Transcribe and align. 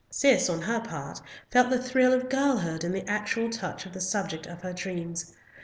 Cis, 0.09 0.49
on 0.49 0.63
her 0.63 0.79
part, 0.79 1.21
felt 1.51 1.69
the 1.69 1.77
thrill 1.77 2.11
of 2.11 2.27
girlhood 2.27 2.83
in 2.83 2.91
the 2.91 3.07
actual 3.07 3.51
touch 3.51 3.85
of 3.85 3.93
the 3.93 4.01
subject 4.01 4.47
of 4.47 4.63
her 4.63 4.73
dreams. 4.73 5.33